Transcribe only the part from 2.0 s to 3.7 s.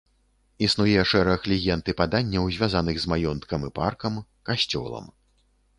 паданняў, звязаных з маёнткам